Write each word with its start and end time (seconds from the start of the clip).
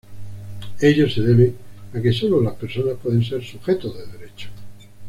Ello 0.79 1.07
se 1.07 1.21
debe 1.21 1.53
a 1.93 2.01
que 2.01 2.11
sólo 2.11 2.41
las 2.41 2.55
personas 2.55 2.95
pueden 3.03 3.23
ser 3.23 3.43
sujetos 3.43 3.95
de 3.99 4.17
derechos. 4.17 4.49